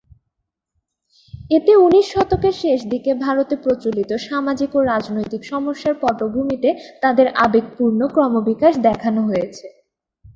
[1.51, 6.69] এতে উনিশ শতকের শেষদিকে ভারতে প্রচলিত সামাজিক ও রাজনৈতিক সমস্যার পটভূমিতে
[7.01, 9.65] তাদের আবেগপূর্ণ ক্রমবিকাশ দেখানো হয়েছে।